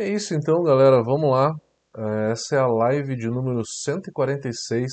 [0.00, 1.02] É isso então, galera.
[1.02, 1.54] Vamos lá.
[1.94, 4.90] É, essa é a live de número 146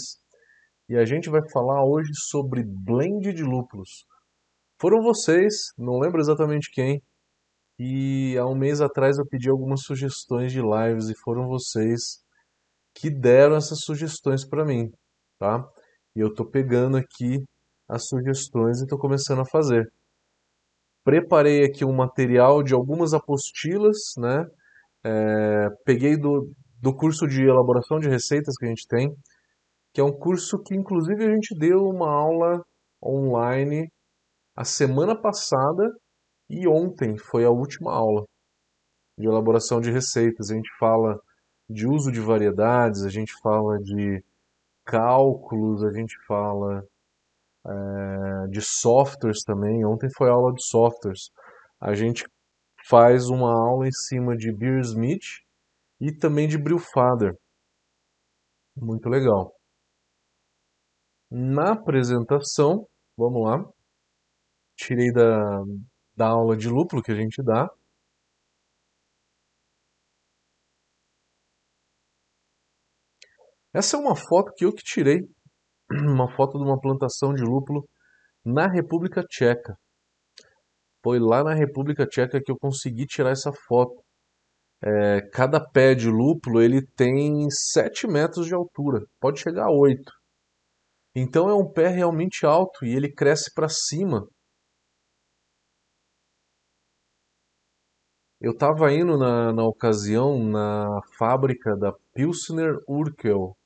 [0.89, 4.05] e a gente vai falar hoje sobre blend de lúpulos.
[4.77, 7.01] Foram vocês, não lembro exatamente quem,
[7.79, 12.21] e há um mês atrás eu pedi algumas sugestões de lives e foram vocês
[12.93, 14.91] que deram essas sugestões para mim,
[15.39, 15.65] tá?
[16.17, 17.41] E eu tô pegando aqui
[17.87, 19.89] as sugestões e estou começando a fazer.
[21.05, 24.45] Preparei aqui um material de algumas apostilas, né?
[25.05, 26.51] É, peguei do,
[26.81, 29.15] do curso de elaboração de receitas que a gente tem,
[29.93, 32.63] que é um curso que inclusive a gente deu uma aula
[33.03, 33.89] online
[34.55, 35.83] a semana passada
[36.49, 38.25] e ontem foi a última aula
[39.17, 40.49] de elaboração de receitas.
[40.49, 41.19] A gente fala
[41.69, 44.23] de uso de variedades, a gente fala de
[44.85, 46.83] cálculos, a gente fala
[47.65, 49.85] é, de softwares também.
[49.85, 51.29] Ontem foi aula de softwares.
[51.79, 52.25] A gente
[52.89, 55.41] faz uma aula em cima de Beer Smith
[55.99, 57.37] e também de Brewfather.
[58.75, 59.53] Muito legal.
[61.29, 63.65] Na apresentação, vamos lá,
[64.77, 65.63] tirei da,
[66.15, 67.69] da aula de lúpulo que a gente dá.
[73.73, 75.19] Essa é uma foto que eu que tirei,
[75.91, 77.87] uma foto de uma plantação de lúpulo
[78.45, 79.77] na República Tcheca.
[81.03, 84.03] Foi lá na República Tcheca que eu consegui tirar essa foto.
[84.83, 90.11] É, cada pé de lúpulo ele tem 7 metros de altura, pode chegar a 8.
[91.15, 94.27] Então é um pé realmente alto e ele cresce para cima.
[98.39, 103.57] Eu estava indo na, na ocasião na fábrica da Pilsner Urquell,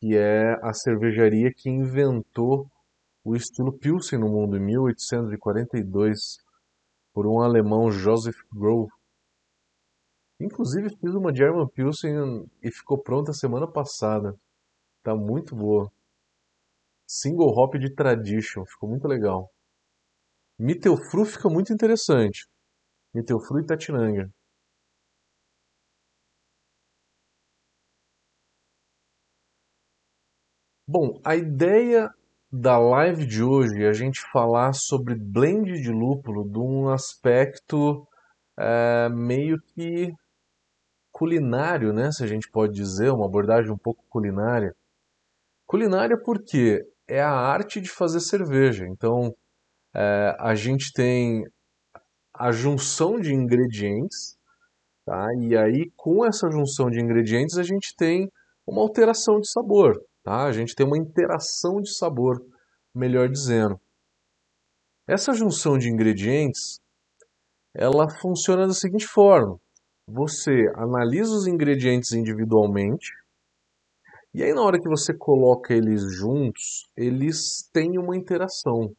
[0.00, 2.68] que é a cervejaria que inventou
[3.28, 6.38] o estilo Pilsen no mundo em 1842
[7.12, 8.90] por um alemão Joseph Grove.
[10.40, 14.34] Inclusive fiz uma German Pilsen e ficou pronta semana passada.
[15.02, 15.92] Tá muito boa.
[17.06, 19.52] Single hop de Tradition, ficou muito legal.
[20.58, 22.46] Mittelfru fica muito interessante.
[23.12, 24.32] Mittelfru e Tatinanga.
[30.86, 32.10] Bom, a ideia
[32.50, 38.06] da live de hoje a gente falar sobre blend de lúpulo de um aspecto
[38.58, 40.12] é, meio que
[41.12, 42.10] culinário, né?
[42.10, 44.74] Se a gente pode dizer, uma abordagem um pouco culinária.
[45.66, 48.86] Culinária porque é a arte de fazer cerveja.
[48.86, 49.34] Então,
[49.94, 51.44] é, a gente tem
[52.32, 54.38] a junção de ingredientes,
[55.04, 55.26] tá?
[55.40, 58.30] E aí, com essa junção de ingredientes, a gente tem
[58.66, 60.00] uma alteração de sabor.
[60.28, 60.44] Tá?
[60.44, 62.36] A gente tem uma interação de sabor,
[62.94, 63.80] melhor dizendo.
[65.08, 66.82] Essa junção de ingredientes,
[67.74, 69.58] ela funciona da seguinte forma.
[70.06, 73.10] Você analisa os ingredientes individualmente,
[74.34, 78.94] e aí na hora que você coloca eles juntos, eles têm uma interação.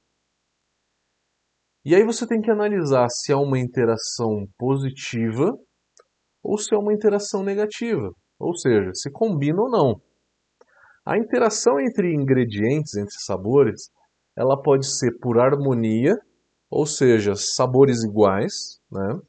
[1.85, 5.55] E aí você tem que analisar se é uma interação positiva
[6.41, 8.11] ou se é uma interação negativa.
[8.39, 10.08] Ou seja, se combina ou não.
[11.05, 13.89] A interação entre ingredientes, entre sabores,
[14.35, 16.15] ela pode ser por harmonia,
[16.69, 19.19] ou seja, sabores iguais, né?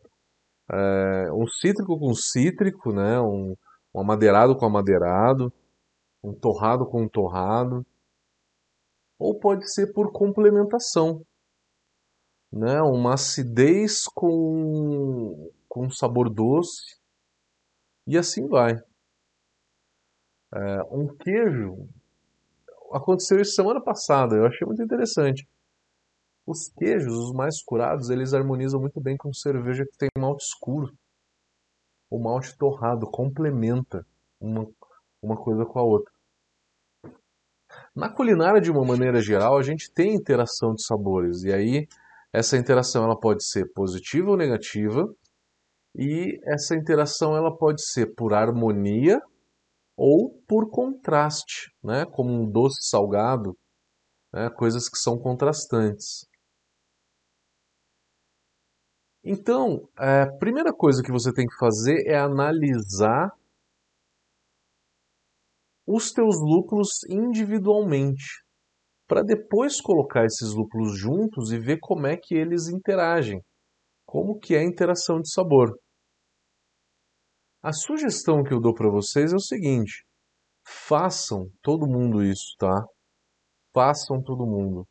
[0.73, 3.21] É, um cítrico com cítrico, né?
[3.21, 3.57] Um,
[3.95, 5.53] um amadeirado com amadeirado,
[6.23, 7.85] um torrado com torrado,
[9.19, 11.23] ou pode ser por complementação,
[12.53, 12.81] né?
[12.83, 16.99] Uma acidez com, com sabor doce,
[18.07, 18.77] e assim vai.
[20.53, 21.89] É, um queijo
[22.93, 25.49] aconteceu isso semana passada, eu achei muito interessante.
[26.47, 30.93] Os queijos, os mais curados, eles harmonizam muito bem com cerveja que tem malte escuro.
[32.11, 34.05] O malte torrado complementa
[34.41, 34.67] uma,
[35.23, 36.13] uma coisa com a outra.
[37.95, 41.45] Na culinária, de uma maneira geral, a gente tem interação de sabores.
[41.45, 41.87] E aí,
[42.33, 45.07] essa interação ela pode ser positiva ou negativa.
[45.95, 49.21] E essa interação ela pode ser por harmonia
[50.03, 53.55] ou por contraste, né, como um doce salgado,
[54.33, 56.27] né, coisas que são contrastantes.
[59.23, 63.31] Então, a primeira coisa que você tem que fazer é analisar
[65.87, 68.25] os teus lúpulos individualmente,
[69.07, 73.43] para depois colocar esses lúpulos juntos e ver como é que eles interagem,
[74.07, 75.79] como que é a interação de sabor.
[77.63, 80.07] A sugestão que eu dou para vocês é o seguinte:
[80.65, 82.87] façam todo mundo isso, tá?
[83.75, 84.87] Façam todo mundo.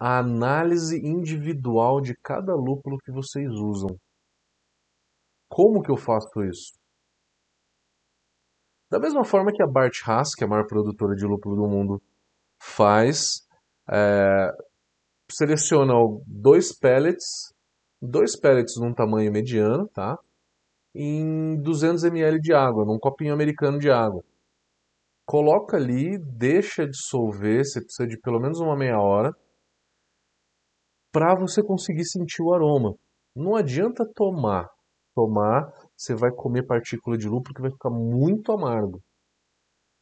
[0.00, 3.96] A análise individual de cada lúpulo que vocês usam.
[5.48, 6.72] Como que eu faço isso?
[8.90, 11.68] Da mesma forma que a Bart Haas, que é a maior produtora de lúpulo do
[11.68, 12.02] mundo,
[12.60, 13.46] faz,
[13.90, 14.50] é,
[15.30, 15.94] seleciona
[16.26, 17.52] dois pellets,
[18.00, 20.18] dois pellets num tamanho mediano, tá?
[20.94, 24.22] Em 200 ml de água, num copinho americano de água.
[25.26, 29.34] Coloca ali, deixa dissolver, você precisa de pelo menos uma meia hora,
[31.10, 32.94] para você conseguir sentir o aroma.
[33.34, 34.68] Não adianta tomar.
[35.14, 39.00] Tomar, você vai comer partícula de lúpulo que vai ficar muito amargo.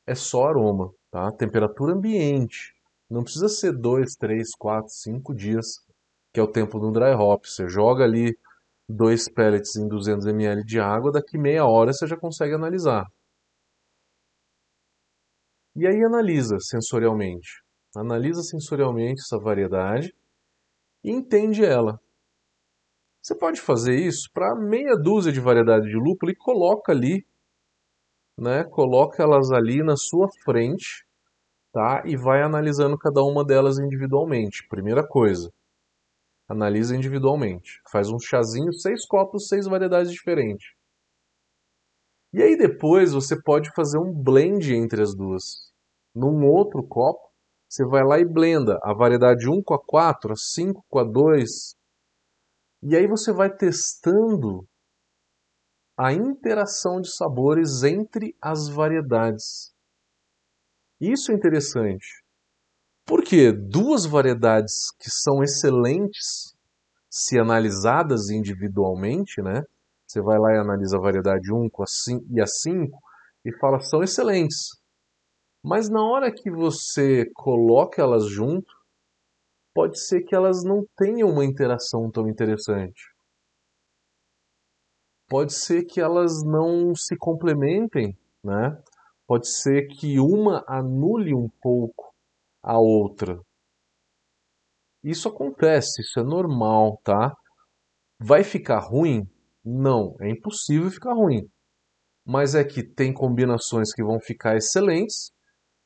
[0.07, 1.31] É só aroma, tá?
[1.33, 2.75] Temperatura ambiente.
[3.11, 5.67] Não precisa ser 2, 3, 4, 5 dias,
[6.33, 7.45] que é o tempo do dry hop.
[7.45, 8.35] Você joga ali
[8.95, 13.07] dois pellets em 200 ml de água, daqui meia hora você já consegue analisar.
[15.75, 17.63] E aí analisa sensorialmente.
[17.97, 20.15] Analisa sensorialmente essa variedade
[21.03, 21.99] e entende ela.
[23.23, 27.25] Você pode fazer isso para meia dúzia de variedades de lúpulo e coloca ali,
[28.39, 28.65] né?
[28.65, 31.07] Coloca elas ali na sua frente,
[31.73, 32.03] tá?
[32.05, 34.67] E vai analisando cada uma delas individualmente.
[34.69, 35.51] Primeira coisa,
[36.49, 37.81] analisa individualmente.
[37.91, 40.67] Faz um chazinho, seis copos, seis variedades diferentes.
[42.33, 45.71] E aí depois você pode fazer um blend entre as duas.
[46.15, 47.31] Num outro copo,
[47.69, 51.05] você vai lá e blenda a variedade 1 com a 4, a 5 com a
[51.05, 51.75] 2.
[52.83, 54.67] E aí você vai testando
[55.97, 59.75] a interação de sabores entre as variedades.
[61.01, 62.22] Isso é interessante.
[63.05, 66.57] Porque duas variedades que são excelentes,
[67.11, 69.63] se analisadas individualmente, né?
[70.07, 72.99] Você vai lá e analisa a variedade 1 com a 5, e a 5
[73.45, 74.81] e fala são excelentes.
[75.63, 78.73] Mas na hora que você coloca elas junto,
[79.75, 83.13] pode ser que elas não tenham uma interação tão interessante.
[85.29, 88.79] Pode ser que elas não se complementem, né?
[89.27, 92.12] Pode ser que uma anule um pouco
[92.63, 93.39] a outra.
[95.03, 97.35] Isso acontece, isso é normal, tá?
[98.21, 99.27] Vai ficar ruim?
[99.65, 101.49] Não, é impossível ficar ruim.
[102.25, 105.33] Mas é que tem combinações que vão ficar excelentes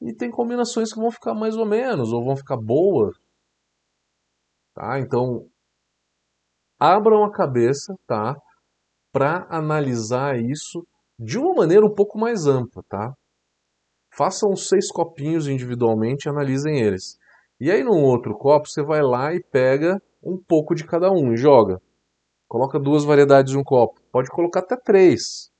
[0.02, 3.16] e tem combinações que vão ficar mais ou menos, ou vão ficar boas.
[4.74, 5.00] Tá?
[5.00, 5.48] Então,
[6.78, 8.36] abram a cabeça, tá?
[9.10, 10.86] Para analisar isso
[11.18, 13.14] de uma maneira um pouco mais ampla, tá?
[14.16, 17.18] Façam seis copinhos individualmente e analisem eles.
[17.60, 21.34] E aí, num outro copo, você vai lá e pega um pouco de cada um
[21.34, 21.80] e joga.
[22.48, 24.00] Coloca duas variedades em um copo.
[24.10, 25.50] Pode colocar até três.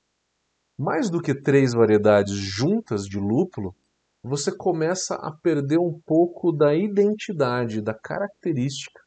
[0.77, 3.75] Mais do que três variedades juntas de lúpulo,
[4.23, 9.01] você começa a perder um pouco da identidade, da característica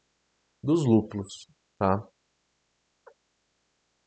[0.63, 1.47] dos lúpulos,
[1.77, 2.07] tá?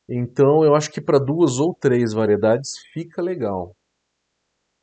[0.09, 3.75] Então eu acho que para duas ou três variedades fica legal.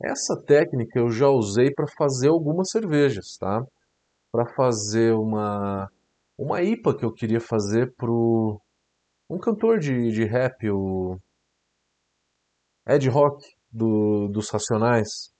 [0.04, 3.64] Essa técnica eu já usei para fazer algumas cervejas, tá?
[4.32, 5.88] Para fazer uma
[6.36, 8.60] uma IPA que eu queria fazer pro
[9.30, 11.16] um cantor de, de rap, o
[12.86, 15.32] Ed Rock do, dos Racionais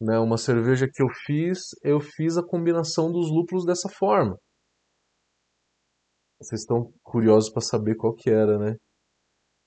[0.00, 4.38] né, uma cerveja que eu fiz, eu fiz a combinação dos lúpulos dessa forma.
[6.40, 8.76] Vocês estão curiosos para saber qual que era, né?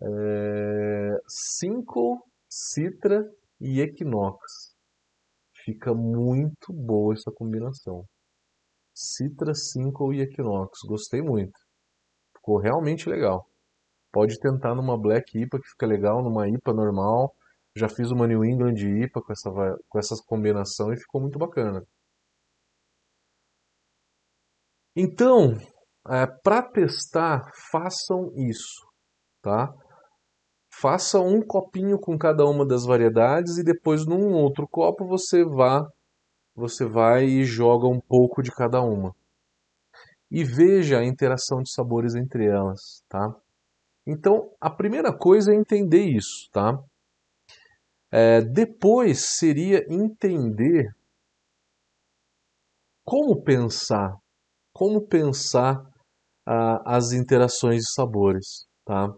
[0.01, 1.11] É...
[1.27, 2.17] Simcoe,
[2.49, 3.23] Citra
[3.63, 4.75] e Equinox.
[5.63, 8.05] Fica muito boa essa combinação.
[8.93, 10.79] Citra, Simcoe e Equinox.
[10.85, 11.57] Gostei muito.
[12.35, 13.47] Ficou realmente legal.
[14.11, 17.33] Pode tentar numa Black IPA que fica legal, numa IPA normal.
[17.75, 19.49] Já fiz uma New England IPA com essa,
[19.89, 21.81] com essa combinação e ficou muito bacana.
[24.95, 25.53] Então,
[26.07, 27.41] é, para testar,
[27.71, 28.85] façam isso,
[29.41, 29.73] tá?
[30.75, 35.87] Faça um copinho com cada uma das variedades e depois num outro copo você vá,
[36.55, 39.15] você vai e joga um pouco de cada uma.
[40.31, 43.33] E veja a interação de sabores entre elas, tá?
[44.05, 46.83] Então, a primeira coisa é entender isso, tá?
[48.11, 50.93] É, depois seria entender
[53.05, 54.17] como pensar,
[54.73, 55.85] como pensar
[56.45, 59.13] ah, as interações de sabores, tá?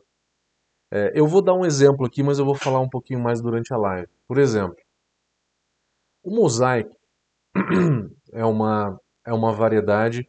[0.95, 3.73] É, eu vou dar um exemplo aqui, mas eu vou falar um pouquinho mais durante
[3.73, 4.07] a live.
[4.27, 4.77] Por exemplo,
[6.23, 6.89] o mosaic
[8.33, 10.27] é uma, é uma variedade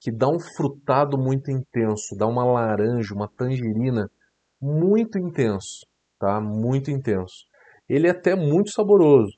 [0.00, 4.10] que dá um frutado muito intenso, dá uma laranja, uma tangerina
[4.60, 5.86] muito intenso,
[6.18, 6.40] tá?
[6.40, 7.46] Muito intenso
[7.88, 9.36] ele é até muito saboroso.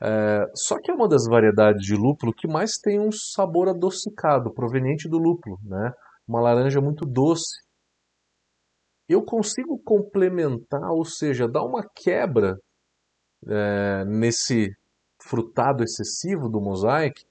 [0.00, 4.52] É, só que é uma das variedades de lúpulo que mais tem um sabor adocicado,
[4.52, 5.92] proveniente do lúpulo, né?
[6.26, 7.66] Uma laranja muito doce.
[9.08, 12.58] Eu consigo complementar, ou seja, dar uma quebra
[13.46, 14.70] é, nesse
[15.22, 17.24] frutado excessivo do mosaic,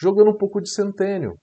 [0.00, 1.38] jogando um pouco de centênio.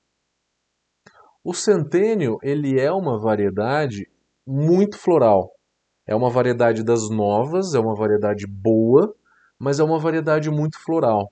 [1.44, 4.10] O centênio ele é uma variedade
[4.46, 5.52] muito floral.
[6.08, 9.14] É uma variedade das novas, é uma variedade boa,
[9.60, 11.32] mas é uma variedade muito floral.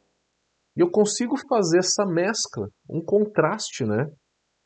[0.76, 4.12] E eu consigo fazer essa mescla, um contraste, né?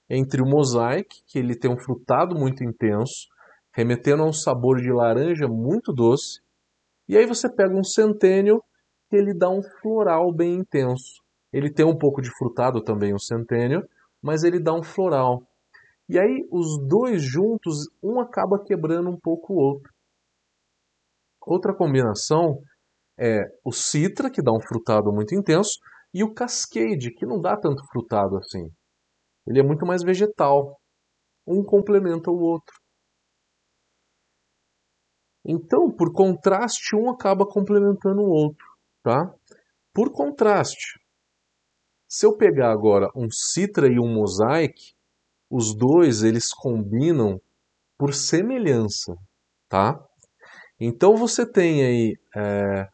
[0.09, 3.27] Entre o mosaic, que ele tem um frutado muito intenso,
[3.77, 6.41] remetendo a um sabor de laranja muito doce,
[7.07, 8.59] e aí você pega um centênio
[9.07, 11.21] que ele dá um floral bem intenso.
[11.53, 13.87] Ele tem um pouco de frutado também, o centênio,
[14.19, 15.43] mas ele dá um floral.
[16.09, 19.93] E aí os dois juntos, um acaba quebrando um pouco o outro.
[21.45, 22.59] Outra combinação
[23.15, 25.77] é o citra, que dá um frutado muito intenso,
[26.11, 28.71] e o cascade, que não dá tanto frutado assim.
[29.45, 30.79] Ele é muito mais vegetal.
[31.45, 32.75] Um complementa o outro.
[35.47, 38.65] Então, por contraste, um acaba complementando o outro,
[39.01, 39.33] tá?
[39.93, 40.99] Por contraste,
[42.05, 44.93] se eu pegar agora um citra e um mosaic,
[45.49, 47.39] os dois eles combinam
[47.97, 49.15] por semelhança,
[49.69, 49.97] tá?
[50.77, 52.87] Então você tem aí é,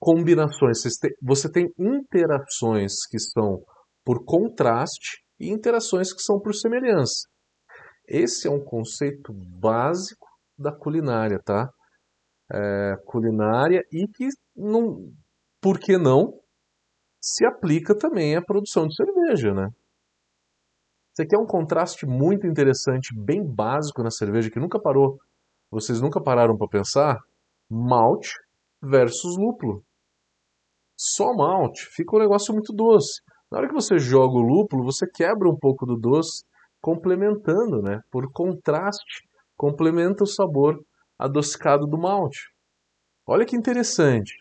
[0.00, 0.78] combinações,
[1.20, 3.62] você tem interações que são
[4.02, 7.28] por contraste e interações que são por semelhança.
[8.08, 11.70] Esse é um conceito básico da culinária, tá?
[12.52, 15.12] É, culinária e que, não,
[15.60, 16.38] por que não,
[17.20, 19.70] se aplica também à produção de cerveja, né?
[21.12, 25.18] Isso aqui é um contraste muito interessante, bem básico na cerveja, que nunca parou.
[25.70, 27.20] Vocês nunca pararam para pensar?
[27.70, 28.32] Malte
[28.82, 29.84] versus lúpulo.
[30.96, 33.20] Só malte fica um negócio muito doce.
[33.50, 36.44] Na hora que você joga o lúpulo, você quebra um pouco do doce,
[36.80, 38.00] complementando, né?
[38.10, 39.28] Por contraste,
[39.62, 40.84] complementa o sabor
[41.16, 42.50] adocicado do malte.
[43.24, 44.34] Olha que interessante.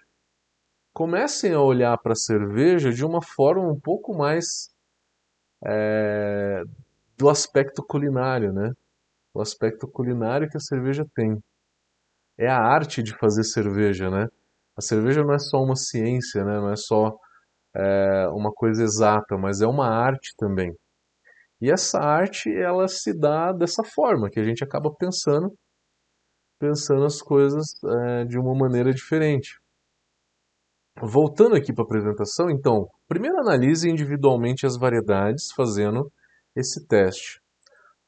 [0.91, 4.71] Comecem a olhar para a cerveja de uma forma um pouco mais
[5.63, 6.63] é,
[7.15, 8.71] do aspecto culinário, né?
[9.31, 11.39] O aspecto culinário que a cerveja tem.
[12.35, 14.27] É a arte de fazer cerveja, né?
[14.75, 16.55] A cerveja não é só uma ciência, né?
[16.55, 17.15] Não é só
[17.75, 20.75] é, uma coisa exata, mas é uma arte também.
[21.62, 25.53] E essa arte, ela se dá dessa forma, que a gente acaba pensando,
[26.60, 29.60] pensando as coisas é, de uma maneira diferente.
[31.00, 36.12] Voltando aqui para a apresentação, então, primeiro analise individualmente as variedades fazendo
[36.56, 37.39] esse teste.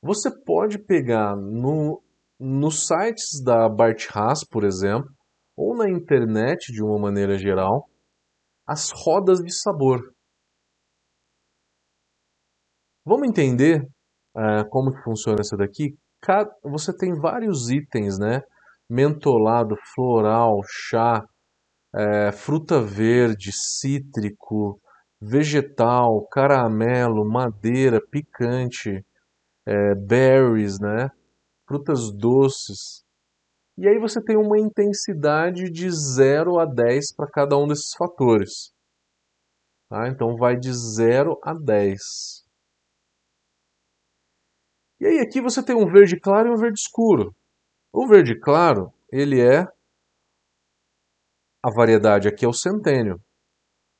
[0.01, 2.03] Você pode pegar no,
[2.39, 5.09] nos sites da Bart Haas, por exemplo,
[5.55, 7.87] ou na internet de uma maneira geral,
[8.67, 10.12] as rodas de sabor.
[13.05, 13.85] Vamos entender
[14.35, 15.97] uh, como que funciona isso daqui?
[16.21, 18.41] Cada, você tem vários itens, né?
[18.89, 21.25] Mentolado, floral, chá,
[21.95, 24.79] é, fruta verde, cítrico,
[25.21, 29.05] vegetal, caramelo, madeira, picante,
[29.65, 31.09] é, berries, né?
[31.67, 33.03] Frutas doces.
[33.77, 38.71] E aí você tem uma intensidade de 0 a 10 para cada um desses fatores.
[39.89, 40.07] Tá?
[40.09, 42.42] Então vai de 0 a 10.
[45.03, 47.35] E aí aqui você tem um verde claro e um verde escuro.
[47.91, 49.67] O verde claro, ele é
[51.61, 53.19] a variedade aqui é o centênio.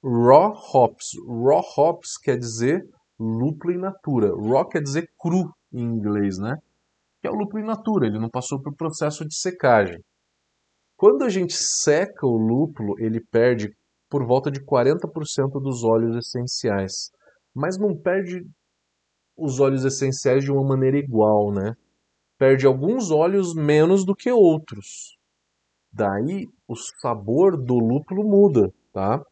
[0.02, 1.08] Raw hops.
[1.28, 4.30] Raw hops quer dizer lúpulo in natura.
[4.30, 6.56] Raw quer dizer cru em inglês, né?
[7.22, 10.00] Que é o lúpulo in natura, ele não passou por processo de secagem.
[10.96, 13.76] Quando a gente seca o lúpulo, ele perde
[14.10, 17.12] por volta de 40% dos óleos essenciais.
[17.54, 18.42] Mas não perde
[19.38, 21.74] os óleos essenciais de uma maneira igual, né?
[22.38, 25.18] Perde alguns óleos menos do que outros.
[25.92, 29.24] Daí o sabor do lúpulo muda, tá?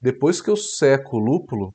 [0.00, 1.74] Depois que eu seco o lúpulo,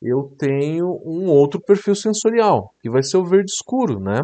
[0.00, 4.20] eu tenho um outro perfil sensorial, que vai ser o verde escuro, né?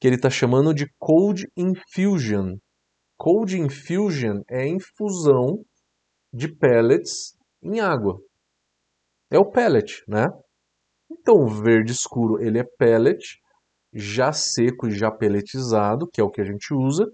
[0.00, 2.56] Que ele está chamando de Cold Infusion.
[3.16, 5.64] Cold Infusion é infusão
[6.32, 8.18] de pellets em água.
[9.30, 10.26] É o pellet, né?
[11.10, 13.40] Então, o verde escuro ele é pellet,
[13.92, 17.10] já seco e já pelletizado, que é o que a gente usa,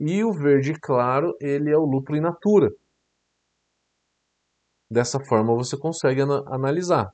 [0.00, 2.70] e o verde claro, ele é o lúpulo in natura.
[4.90, 7.12] Dessa forma você consegue ana analisar.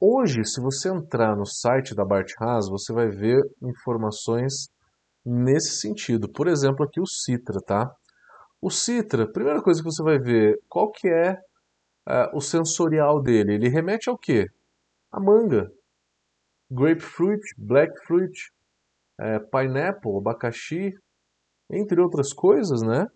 [0.00, 4.68] Hoje, se você entrar no site da Bart Haas, você vai ver informações
[5.24, 6.28] nesse sentido.
[6.30, 7.94] Por exemplo, aqui o Citra, tá?
[8.62, 11.32] O Citra, primeira coisa que você vai ver, qual que é
[12.08, 13.54] uh, o sensorial dele?
[13.54, 14.48] Ele remete ao quê?
[15.12, 15.70] a manga,
[16.70, 18.50] grapefruit, blackfruit,
[19.20, 20.94] é, pineapple, abacaxi,
[21.70, 23.06] entre outras coisas, né?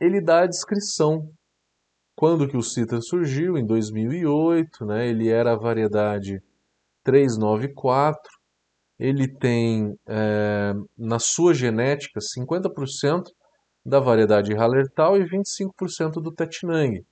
[0.00, 1.28] Ele dá a descrição.
[2.16, 3.58] Quando que o Citra surgiu?
[3.58, 5.08] Em 2008, né?
[5.08, 6.40] Ele era a variedade
[7.02, 8.37] 394.
[8.98, 13.24] Ele tem é, na sua genética 50%
[13.84, 17.04] da variedade Hallertau e 25% do Tetinang.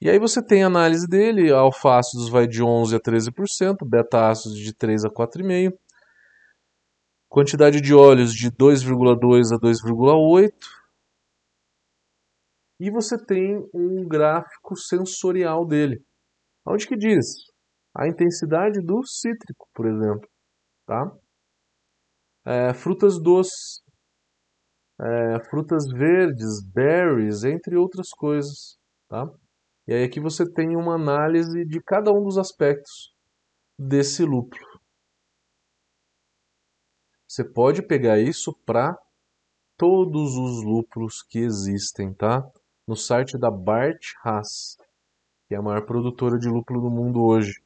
[0.00, 4.74] E aí você tem a análise dele, alfácidos vai de 11 a 13%, beta-ácidos de
[4.74, 5.78] 3 a 4,5%,
[7.28, 10.52] quantidade de óleos de 2,2 a 2,8%,
[12.80, 16.02] e você tem um gráfico sensorial dele.
[16.66, 17.26] Onde que diz?
[17.94, 20.29] A intensidade do cítrico, por exemplo.
[20.90, 21.16] Tá?
[22.44, 23.80] É, frutas doces,
[25.00, 28.76] é, frutas verdes, berries, entre outras coisas.
[29.08, 29.30] Tá?
[29.86, 33.14] E aí aqui você tem uma análise de cada um dos aspectos
[33.78, 34.66] desse lúpulo.
[37.28, 38.98] Você pode pegar isso para
[39.76, 42.42] todos os lúpulos que existem, tá?
[42.84, 44.76] no site da Bart Haas,
[45.46, 47.62] que é a maior produtora de lúpulo do mundo hoje.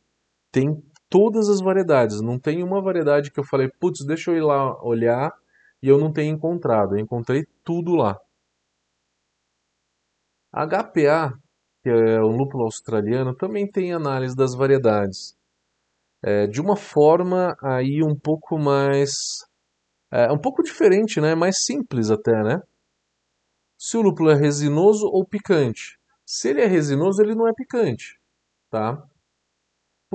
[0.52, 0.78] Tem
[1.14, 4.83] todas as variedades, não tem uma variedade que eu falei, putz, deixa eu ir lá
[4.83, 5.33] olhar
[5.80, 6.97] e eu não tenho encontrado.
[6.97, 8.18] Eu encontrei tudo lá.
[10.52, 11.38] HPA,
[11.85, 15.37] que é um lúpulo australiano, também tem análise das variedades.
[16.21, 19.12] É, de uma forma aí um pouco mais...
[20.11, 21.37] É, um pouco diferente, né?
[21.37, 22.61] Mais simples até, né?
[23.78, 25.97] se o lúpulo é resinoso ou picante.
[26.26, 28.18] Se ele é resinoso, ele não é picante,
[28.68, 29.00] tá?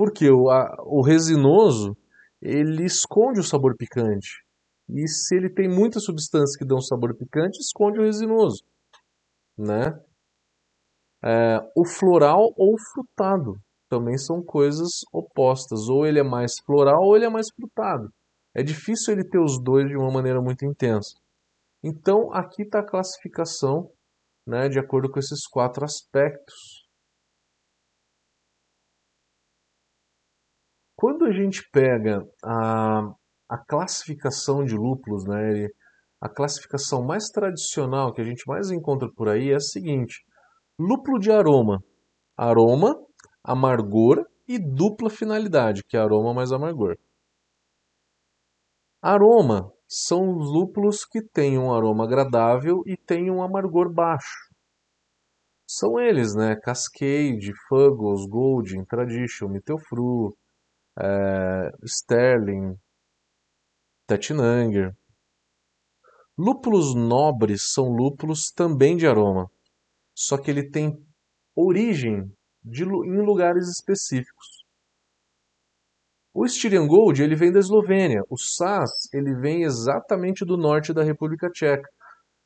[0.00, 1.94] Porque o, a, o resinoso,
[2.40, 4.42] ele esconde o sabor picante.
[4.88, 8.64] E se ele tem muitas substâncias que dão sabor picante, esconde o resinoso,
[9.58, 10.00] né?
[11.22, 13.60] É, o floral ou frutado
[13.90, 15.90] também são coisas opostas.
[15.90, 18.10] Ou ele é mais floral ou ele é mais frutado.
[18.54, 21.14] É difícil ele ter os dois de uma maneira muito intensa.
[21.84, 23.92] Então, aqui está a classificação
[24.46, 26.79] né, de acordo com esses quatro aspectos.
[31.00, 33.10] Quando a gente pega a,
[33.48, 35.66] a classificação de lúpulos, né,
[36.20, 40.22] a classificação mais tradicional que a gente mais encontra por aí é a seguinte:
[40.78, 41.82] lúpulo de aroma,
[42.36, 42.94] aroma,
[43.42, 46.98] amargor e dupla finalidade, que é aroma mais amargor.
[49.00, 54.50] Aroma são os lúpulos que têm um aroma agradável e têm um amargor baixo.
[55.66, 56.56] São eles, né?
[56.56, 60.36] Cascade, Fuggles, Golden, Tradition, Mittelfru,
[60.98, 62.76] é, Sterling,
[64.06, 64.94] Tettnanger.
[66.36, 69.50] Lúpulos nobres são lúpulos também de aroma,
[70.14, 70.98] só que ele tem
[71.54, 74.64] origem de, em lugares específicos.
[76.32, 81.02] O Styrian Gold ele vem da Eslovênia, o Saz ele vem exatamente do norte da
[81.02, 81.88] República Tcheca.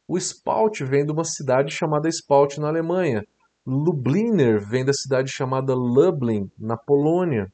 [0.09, 3.23] O Spalt vem de uma cidade chamada Spalt na Alemanha.
[3.67, 7.53] Lubliner vem da cidade chamada Lublin na Polônia.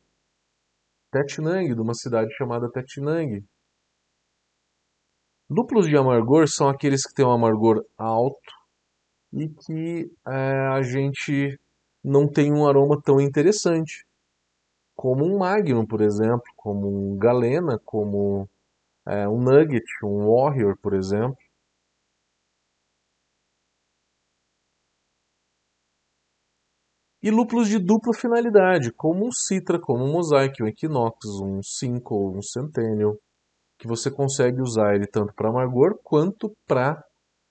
[1.11, 3.45] Tetinang, de uma cidade chamada Tetinang.
[5.49, 8.53] Lúpulos de amargor são aqueles que têm um amargor alto
[9.33, 11.59] e que é, a gente
[12.03, 14.07] não tem um aroma tão interessante
[14.95, 18.49] como um Magnum, por exemplo, como um Galena, como
[19.07, 21.39] é, um Nugget, um Warrior, por exemplo.
[27.23, 32.35] E lúpulos de dupla finalidade, como um Citra, como um Mosaic, um Equinox, um Cinco,
[32.35, 33.15] um Centennial,
[33.79, 37.05] que você consegue usar ele tanto para amargor quanto para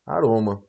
[0.05, 0.63] aroma.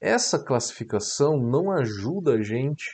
[0.00, 2.90] Essa classificação não ajuda a gente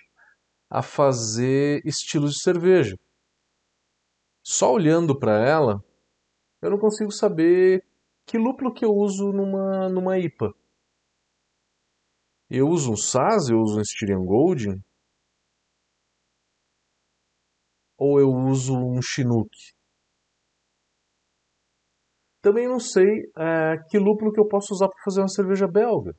[0.70, 2.96] a fazer estilos de cerveja.
[4.44, 5.82] Só olhando para ela,
[6.62, 7.84] eu não consigo saber
[8.24, 10.54] que lúpulo que eu uso numa, numa IPA.
[12.50, 14.82] Eu uso um Saz, eu uso um Styrian Gold,
[17.96, 19.50] ou eu uso um Chinook.
[22.42, 23.06] Também não sei
[23.38, 26.12] é, que lúpulo que eu posso usar para fazer uma cerveja belga.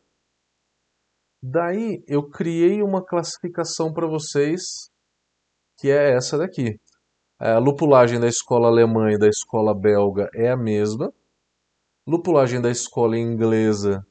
[1.44, 4.62] Daí eu criei uma classificação para vocês,
[5.78, 6.80] que é essa daqui.
[7.40, 11.12] A lupulagem da escola alemã e da escola belga é a mesma.
[12.08, 14.06] Lupulagem da escola inglesa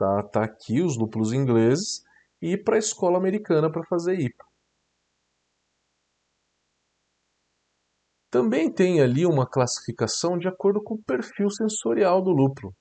[0.00, 2.02] tá, tá aqui, os lúpulos ingleses.
[2.40, 4.44] E para a escola americana para fazer IPA.
[8.30, 12.72] Também tem ali uma classificação de acordo com o perfil sensorial do lúpulo.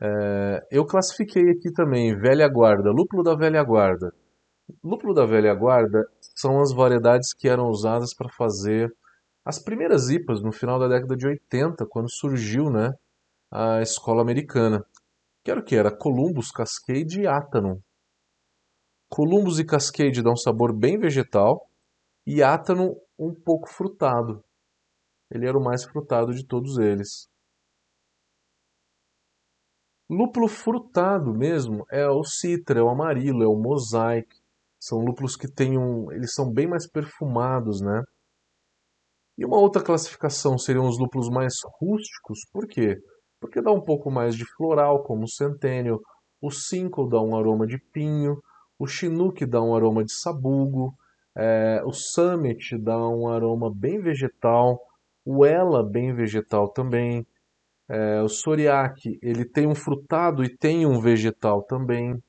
[0.00, 4.12] É, eu classifiquei aqui também velha guarda, lúpulo da velha guarda.
[4.84, 8.92] Lúpulo da velha guarda são as variedades que eram usadas para fazer
[9.44, 12.90] as primeiras IPAs no final da década de 80, quando surgiu né,
[13.50, 14.84] a escola americana.
[15.44, 15.76] Que era o que?
[15.76, 17.78] Era Columbus, Cascade e Atanon.
[19.08, 21.68] Columbus e Cascade dão um sabor bem vegetal
[22.26, 24.44] e Atanon um pouco frutado.
[25.30, 27.28] Ele era o mais frutado de todos eles.
[30.10, 34.28] Lúpulo frutado mesmo é o citra, é o amarilo, é o mosaic.
[34.80, 38.02] São lúpulos que têm um, eles são bem mais perfumados, né?
[39.36, 42.40] E uma outra classificação seriam os lúpulos mais rústicos.
[42.52, 42.96] Por quê?
[43.40, 46.00] Porque dá um pouco mais de floral, como o Centennial.
[46.40, 48.42] O Cinco dá um aroma de pinho.
[48.78, 50.94] O Chinook dá um aroma de sabugo.
[51.36, 54.80] É, o Summit dá um aroma bem vegetal.
[55.24, 57.26] O Ela bem vegetal também.
[57.88, 62.22] É, o Soriak, ele tem um frutado e tem um vegetal também.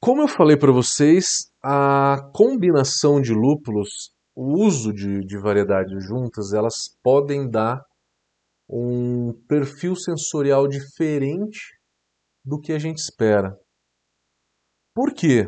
[0.00, 6.54] Como eu falei para vocês, a combinação de lúpulos, o uso de, de variedades juntas,
[6.54, 7.84] elas podem dar
[8.66, 11.78] um perfil sensorial diferente
[12.42, 13.54] do que a gente espera.
[14.94, 15.46] Por quê?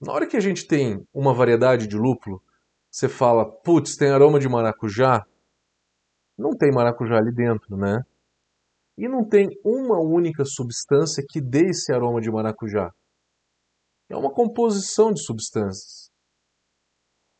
[0.00, 2.42] Na hora que a gente tem uma variedade de lúpulo,
[2.90, 5.22] você fala, putz, tem aroma de maracujá?
[6.38, 8.00] Não tem maracujá ali dentro, né?
[8.96, 12.90] E não tem uma única substância que dê esse aroma de maracujá.
[14.08, 16.10] É uma composição de substâncias.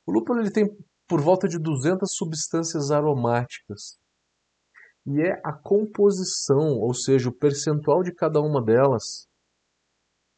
[0.07, 0.69] O lúpulo ele tem
[1.11, 3.99] por volta de 200 substâncias aromáticas.
[5.05, 9.29] E é a composição, ou seja, o percentual de cada uma delas,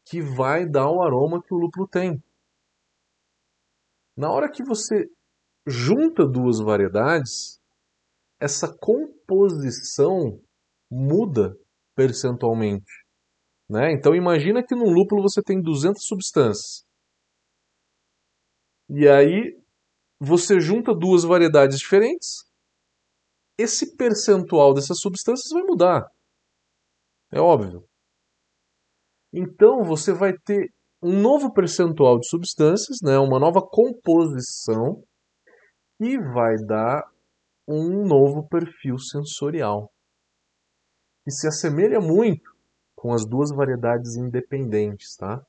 [0.07, 2.25] que vai dar o aroma que o lúpulo tem.
[4.17, 5.11] Na hora que você
[5.67, 7.61] junta duas variedades,
[8.41, 10.41] essa composição
[10.91, 11.55] muda
[11.95, 12.91] percentualmente.
[13.69, 13.93] Né?
[13.93, 16.87] Então imagina que num lúpulo você tem 200 substâncias.
[18.89, 19.62] E aí
[20.25, 22.45] você junta duas variedades diferentes,
[23.59, 26.09] esse percentual dessas substâncias vai mudar.
[27.33, 27.85] É óbvio.
[29.33, 35.03] Então você vai ter um novo percentual de substâncias, né, uma nova composição,
[35.99, 37.03] e vai dar
[37.67, 39.93] um novo perfil sensorial.
[41.25, 42.49] Que se assemelha muito
[42.95, 45.45] com as duas variedades independentes, tá?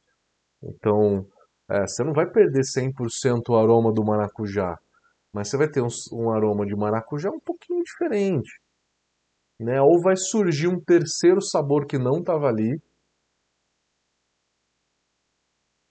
[0.63, 1.27] Então,
[1.69, 4.77] é, você não vai perder 100% o aroma do maracujá,
[5.33, 8.59] mas você vai ter um, um aroma de maracujá um pouquinho diferente.
[9.59, 9.81] Né?
[9.81, 12.81] Ou vai surgir um terceiro sabor que não estava ali,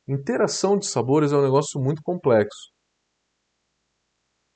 [0.08, 2.72] Interação de sabores é um negócio muito complexo.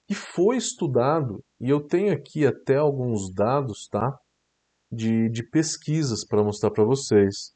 [0.09, 4.19] E foi estudado, e eu tenho aqui até alguns dados tá,
[4.93, 7.56] de, de pesquisas para mostrar para vocês.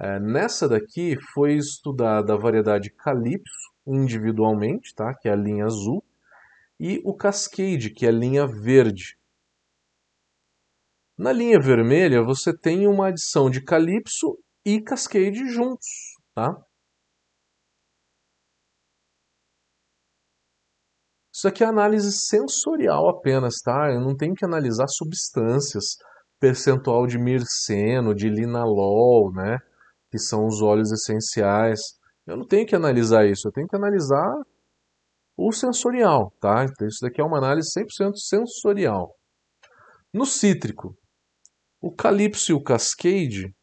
[0.00, 6.04] É, nessa daqui foi estudada a variedade Calypso individualmente, tá, que é a linha azul,
[6.78, 9.18] e o Cascade, que é a linha verde.
[11.18, 15.88] Na linha vermelha você tem uma adição de Calypso e Cascade juntos.
[16.34, 16.54] Tá?
[21.34, 23.90] Isso aqui é análise sensorial apenas, tá?
[23.92, 25.96] Eu não tenho que analisar substâncias,
[26.38, 29.58] percentual de mirceno, de linalol, né?
[30.10, 31.80] Que são os óleos essenciais.
[32.26, 34.34] Eu não tenho que analisar isso, eu tenho que analisar
[35.36, 36.64] o sensorial, tá?
[36.64, 39.14] Então isso daqui é uma análise 100% sensorial.
[40.12, 40.96] No cítrico,
[41.80, 43.54] o Calypso e o Cascade,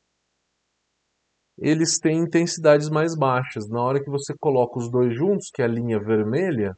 [1.58, 3.68] eles têm intensidades mais baixas.
[3.70, 6.78] Na hora que você coloca os dois juntos, que é a linha vermelha,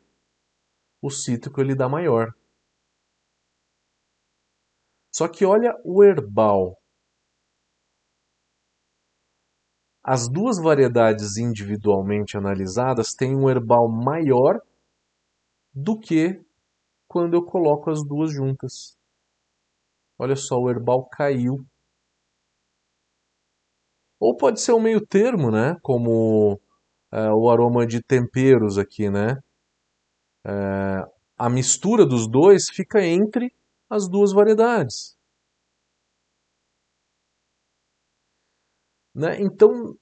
[1.02, 2.32] o cítrico ele dá maior.
[5.14, 6.76] Só que olha o herbal.
[10.08, 14.62] As duas variedades individualmente analisadas têm um herbal maior
[15.74, 16.42] do que
[17.10, 18.98] quando eu coloco as duas juntas.
[20.18, 21.66] Olha só, o herbal caiu.
[24.18, 25.76] Ou pode ser um meio termo, né?
[25.82, 26.58] Como
[27.12, 29.42] é, o aroma de temperos aqui, né?
[30.48, 31.06] é,
[31.38, 33.54] a mistura dos dois fica entre
[33.90, 35.17] as duas variedades.
[39.18, 39.42] Né?
[39.42, 39.96] Então,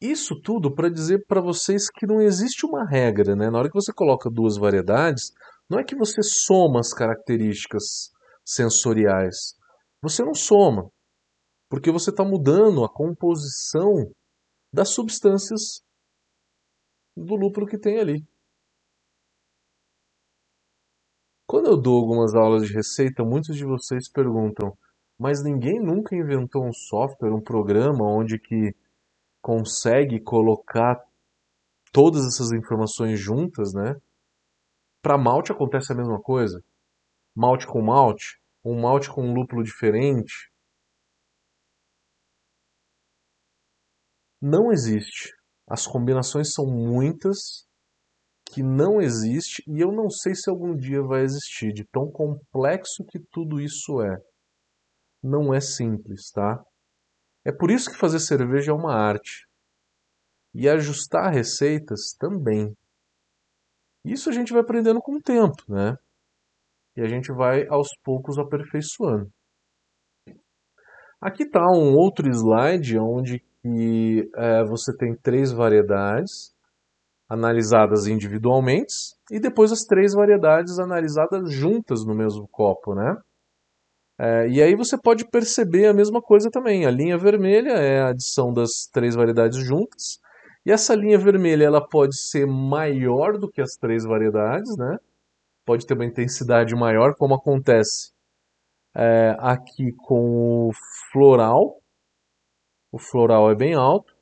[0.00, 3.36] isso tudo para dizer para vocês que não existe uma regra.
[3.36, 3.50] Né?
[3.50, 5.30] Na hora que você coloca duas variedades,
[5.68, 8.10] não é que você soma as características
[8.42, 9.54] sensoriais.
[10.00, 10.90] Você não soma,
[11.68, 14.10] porque você está mudando a composição
[14.72, 15.82] das substâncias
[17.14, 18.24] do lúpulo que tem ali.
[21.46, 24.76] Quando eu dou algumas aulas de receita, muitos de vocês perguntam,
[25.18, 28.74] mas ninguém nunca inventou um software, um programa onde que
[29.40, 31.02] consegue colocar
[31.92, 33.96] todas essas informações juntas, né?
[35.00, 36.62] Para malte acontece a mesma coisa.
[37.34, 40.50] Malte com malte, um malte com um lúpulo diferente.
[44.40, 45.32] Não existe.
[45.66, 47.66] As combinações são muitas
[48.52, 53.04] que não existe e eu não sei se algum dia vai existir, de tão complexo
[53.04, 54.16] que tudo isso é.
[55.26, 56.64] Não é simples, tá?
[57.44, 59.44] É por isso que fazer cerveja é uma arte.
[60.54, 62.72] E ajustar receitas também.
[64.04, 65.96] Isso a gente vai aprendendo com o tempo, né?
[66.96, 69.28] E a gente vai aos poucos aperfeiçoando.
[71.20, 76.54] Aqui está um outro slide onde que, é, você tem três variedades
[77.28, 78.94] analisadas individualmente
[79.28, 83.20] e depois as três variedades analisadas juntas no mesmo copo, né?
[84.18, 86.86] É, e aí você pode perceber a mesma coisa também.
[86.86, 90.18] A linha vermelha é a adição das três variedades juntas.
[90.64, 94.98] E essa linha vermelha ela pode ser maior do que as três variedades, né?
[95.64, 98.12] Pode ter uma intensidade maior, como acontece
[98.94, 100.70] é, aqui com o
[101.12, 101.80] floral.
[102.90, 104.14] O floral é bem alto.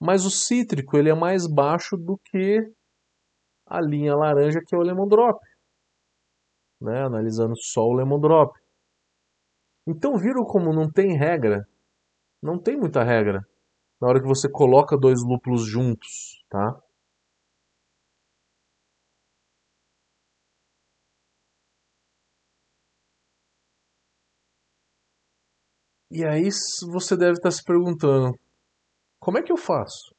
[0.00, 2.72] Mas o cítrico ele é mais baixo do que
[3.66, 5.38] a linha laranja, que é o lemon drop.
[6.80, 7.04] Né?
[7.04, 8.59] Analisando só o lemon drop.
[9.90, 11.66] Então viram como não tem regra?
[12.42, 13.44] Não tem muita regra
[14.00, 16.80] na hora que você coloca dois lúpulos juntos, tá?
[26.08, 26.48] E aí
[26.92, 28.32] você deve estar se perguntando,
[29.20, 30.14] como é que eu faço?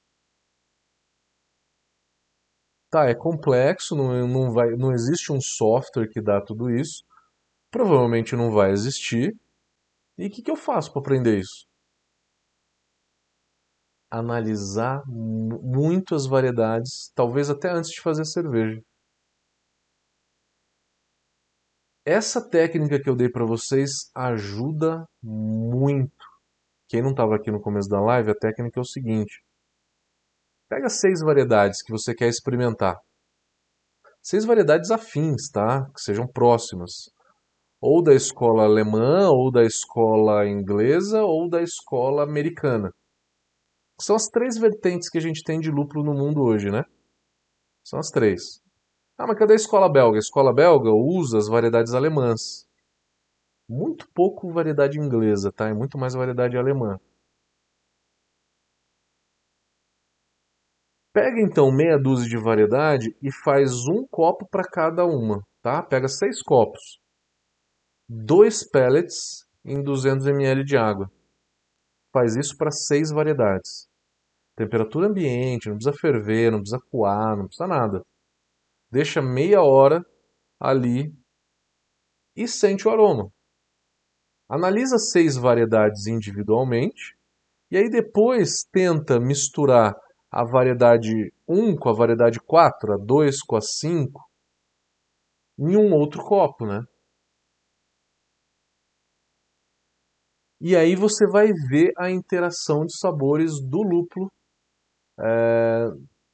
[2.90, 7.04] Tá, é complexo, não, não, vai, não existe um software que dá tudo isso.
[7.72, 9.36] Provavelmente não vai existir.
[10.22, 11.66] E o que, que eu faço para aprender isso?
[14.08, 18.80] Analisar muito as variedades, talvez até antes de fazer cerveja.
[22.06, 26.24] Essa técnica que eu dei para vocês ajuda muito.
[26.88, 29.44] Quem não estava aqui no começo da live, a técnica é o seguinte:
[30.70, 32.96] pega seis variedades que você quer experimentar.
[34.22, 35.90] Seis variedades afins, tá?
[35.96, 37.10] Que sejam próximas.
[37.82, 42.92] Ou da escola alemã, ou da escola inglesa, ou da escola americana.
[44.00, 46.84] São as três vertentes que a gente tem de lúpulo no mundo hoje, né?
[47.84, 48.62] São as três.
[49.18, 50.18] Ah, mas cadê a escola belga?
[50.18, 52.68] A escola belga usa as variedades alemãs
[53.72, 55.70] muito pouco variedade inglesa, tá?
[55.70, 57.00] É muito mais variedade alemã.
[61.14, 65.82] Pega então meia dúzia de variedade e faz um copo para cada uma, tá?
[65.82, 67.00] Pega seis copos,
[68.14, 71.10] dois pellets em 200 ml de água.
[72.12, 73.88] Faz isso para seis variedades.
[74.54, 78.02] Temperatura ambiente, não precisa ferver, não precisa coar, não precisa nada.
[78.92, 80.06] Deixa meia hora
[80.60, 81.16] ali
[82.36, 83.32] e sente o aroma.
[84.50, 87.18] Analisa seis variedades individualmente
[87.72, 89.96] e aí depois tenta misturar
[90.30, 94.22] a variedade 1 com a variedade 4, a 2 com a 5,
[95.58, 96.86] em um outro copo, né?
[100.64, 104.32] E aí você vai ver a interação de sabores do lúpulo
[105.20, 105.88] é,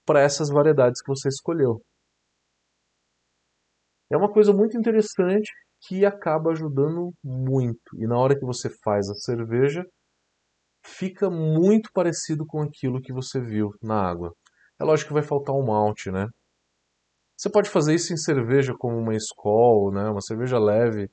[0.05, 1.81] para essas variedades que você escolheu.
[4.11, 5.49] É uma coisa muito interessante
[5.81, 7.95] que acaba ajudando muito.
[7.95, 9.85] E na hora que você faz a cerveja,
[10.85, 14.33] fica muito parecido com aquilo que você viu na água.
[14.77, 16.27] É lógico que vai faltar um malte, né?
[17.37, 20.09] Você pode fazer isso em cerveja como uma Skol, né?
[20.09, 21.09] Uma cerveja leve.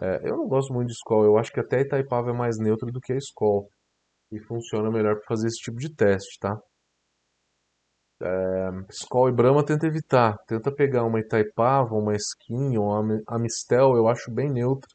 [0.00, 1.24] É, eu não gosto muito de Skol.
[1.24, 3.68] Eu acho que até Itaipava é mais neutra do que a Skol.
[4.32, 6.58] E funciona melhor para fazer esse tipo de teste, tá?
[8.22, 8.70] É,
[9.28, 10.36] e Brahma tenta evitar.
[10.46, 12.92] Tenta pegar uma Itaipava, uma Skin ou
[13.26, 14.88] a Mistel, eu acho bem neutra.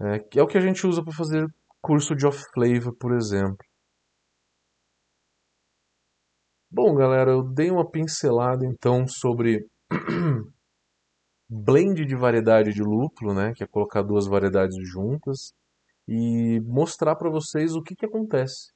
[0.00, 1.46] É, que é o que a gente usa para fazer
[1.80, 3.58] curso de off-flavor, por exemplo.
[6.70, 9.66] Bom, galera, eu dei uma pincelada então sobre
[11.50, 15.52] blend de variedade de lúpulo, né, que é colocar duas variedades juntas
[16.06, 18.72] e mostrar para vocês o que, que acontece.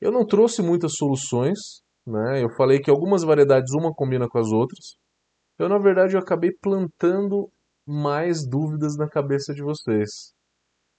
[0.00, 2.42] Eu não trouxe muitas soluções, né?
[2.42, 4.96] Eu falei que algumas variedades uma combina com as outras.
[5.58, 7.50] Eu na verdade eu acabei plantando
[7.86, 10.34] mais dúvidas na cabeça de vocês.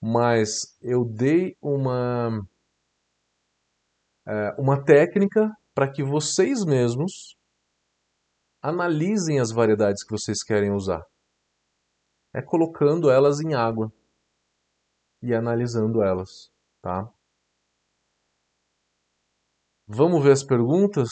[0.02, 2.42] Mas eu dei uma
[4.28, 7.37] é, uma técnica para que vocês mesmos
[8.62, 11.04] analisem as variedades que vocês querem usar.
[12.34, 13.92] É colocando elas em água
[15.22, 17.12] e analisando elas, tá?
[19.88, 21.10] Vamos ver as perguntas?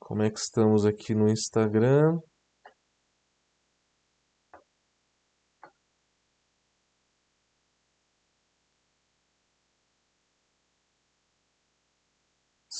[0.00, 2.18] Como é que estamos aqui no Instagram?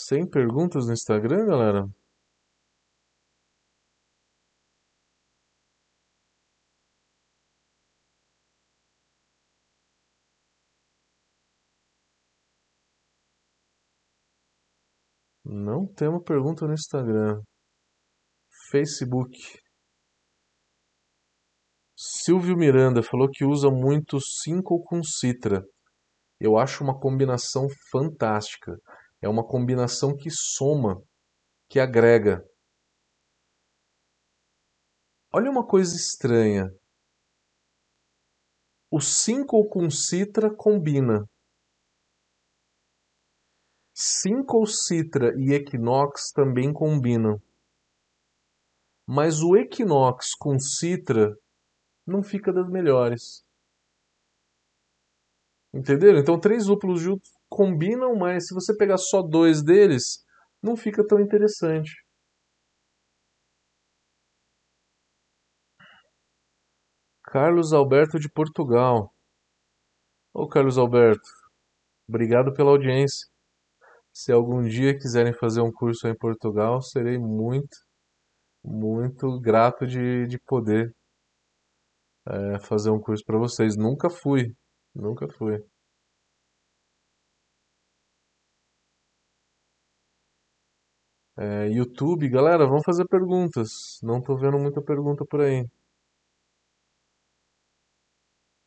[0.08, 1.86] Sem perguntas no Instagram, galera?
[15.44, 17.42] Não temos pergunta no Instagram.
[18.70, 19.36] Facebook.
[21.94, 25.62] Silvio Miranda falou que usa muito Cinco com Citra.
[26.40, 28.80] Eu acho uma combinação fantástica.
[29.20, 31.02] É uma combinação que soma,
[31.68, 32.44] que agrega.
[35.32, 36.70] Olha uma coisa estranha.
[38.90, 41.28] O Cinco com Citra combina.
[43.92, 47.42] Cinco Citra e Equinox também combinam.
[49.06, 51.36] Mas o Equinox com Citra
[52.06, 53.44] não fica das melhores.
[55.74, 56.20] Entenderam?
[56.20, 60.24] Então, três lúpulos juntos combinam, mas se você pegar só dois deles,
[60.62, 61.90] não fica tão interessante.
[67.24, 69.12] Carlos Alberto de Portugal.
[70.32, 71.28] Ô Carlos Alberto,
[72.08, 73.26] obrigado pela audiência.
[74.12, 77.76] Se algum dia quiserem fazer um curso em Portugal, serei muito,
[78.64, 80.94] muito grato de, de poder
[82.28, 83.76] é, fazer um curso para vocês.
[83.76, 84.54] Nunca fui,
[84.94, 85.60] nunca fui.
[91.40, 94.00] É, YouTube, galera, vamos fazer perguntas.
[94.02, 95.64] Não tô vendo muita pergunta por aí.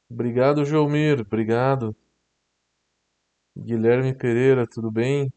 [0.10, 1.20] Obrigado, Joelmir.
[1.20, 1.94] Obrigado.
[3.58, 5.30] Guilherme Pereira, tudo bem?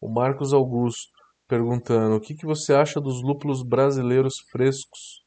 [0.00, 1.12] O Marcos Augusto
[1.46, 5.22] perguntando: o que, que você acha dos lúpulos brasileiros frescos?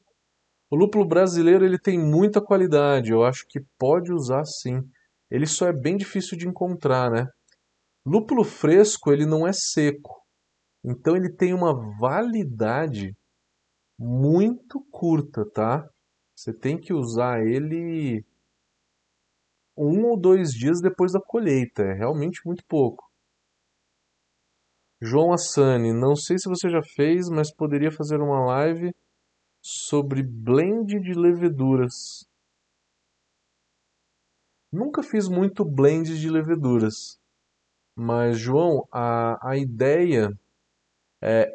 [0.68, 4.82] O lúpulo brasileiro ele tem muita qualidade, eu acho que pode usar sim.
[5.30, 7.28] Ele só é bem difícil de encontrar, né?
[8.04, 10.21] Lúpulo fresco ele não é seco.
[10.84, 13.16] Então ele tem uma validade
[13.98, 15.88] muito curta, tá?
[16.36, 18.24] Você tem que usar ele
[19.76, 23.10] um ou dois dias depois da colheita, é realmente muito pouco.
[25.00, 28.92] João Assani, não sei se você já fez, mas poderia fazer uma live
[29.60, 32.24] sobre blend de leveduras.
[34.72, 37.18] Nunca fiz muito blend de leveduras,
[37.96, 40.30] mas João, a, a ideia
[41.22, 41.48] é,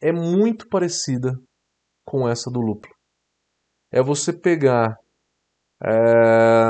[0.00, 1.38] é muito parecida
[2.04, 2.94] com essa do lúpulo.
[3.90, 4.96] É você pegar
[5.82, 6.68] é,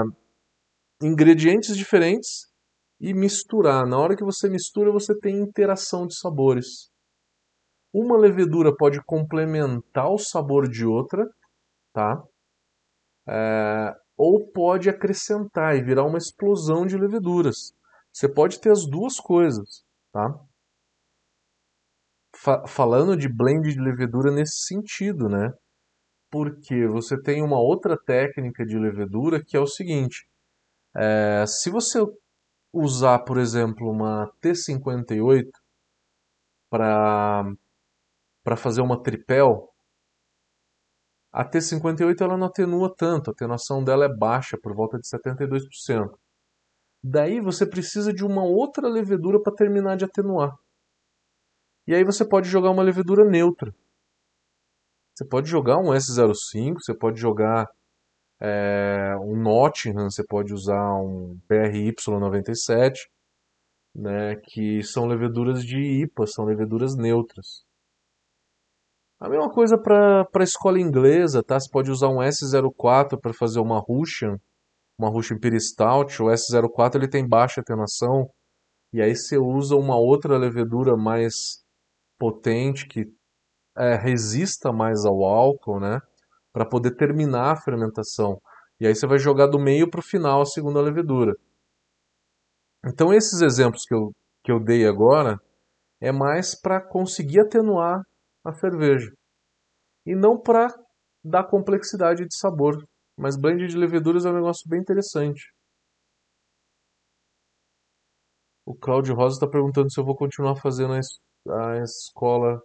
[1.03, 2.47] ingredientes diferentes
[3.01, 3.87] e misturar.
[3.87, 6.91] Na hora que você mistura, você tem interação de sabores.
[7.93, 11.25] Uma levedura pode complementar o sabor de outra,
[11.93, 12.23] tá?
[13.29, 17.73] É, ou pode acrescentar e virar uma explosão de leveduras.
[18.13, 20.35] Você pode ter as duas coisas, tá?
[22.43, 25.53] Fa falando de blend de levedura nesse sentido, né?
[26.31, 30.27] Porque você tem uma outra técnica de levedura que é o seguinte:
[30.97, 32.01] é, se você
[32.73, 35.51] usar, por exemplo, uma T58
[36.71, 37.57] para
[38.57, 39.69] fazer uma tripel,
[41.33, 46.15] a T58 ela não atenua tanto, a atenuação dela é baixa, por volta de 72%.
[47.03, 50.55] Daí você precisa de uma outra levedura para terminar de atenuar.
[51.89, 53.75] E aí você pode jogar uma levedura neutra.
[55.17, 57.67] Você pode jogar um S05, você pode jogar
[58.39, 62.93] é, um Nottingham, você pode usar um PRY97,
[63.95, 67.65] né, que são leveduras de IPA, são leveduras neutras.
[69.19, 71.59] A mesma coisa para a escola inglesa, tá?
[71.59, 74.39] Você pode usar um S04 para fazer uma Russian,
[74.99, 76.23] uma Russian Imperial Stout.
[76.23, 78.29] O S04 ele tem baixa atenuação,
[78.93, 81.67] e aí você usa uma outra levedura mais
[82.19, 83.07] potente que
[83.77, 86.01] é, resista mais ao álcool, né?
[86.53, 88.41] Para poder terminar a fermentação.
[88.81, 91.35] E aí você vai jogar do meio para o final a segunda levedura.
[92.85, 94.13] Então esses exemplos que eu,
[94.45, 95.41] que eu dei agora
[96.01, 98.03] é mais para conseguir atenuar
[98.45, 99.13] a cerveja.
[100.07, 100.69] E não para
[101.25, 102.85] dar complexidade de sabor.
[103.19, 105.53] Mas blend de leveduras é um negócio bem interessante.
[108.65, 111.19] O Claudio Rosa está perguntando se eu vou continuar fazendo es-
[111.51, 112.61] a escola,